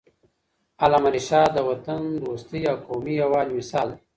[0.83, 3.99] علامه رشاد د وطن دوستۍ او قومي یووالي مثال دی.